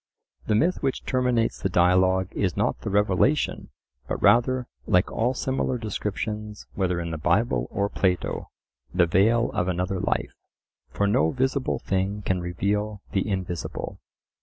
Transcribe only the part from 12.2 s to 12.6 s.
can